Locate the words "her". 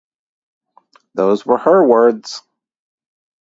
1.59-1.85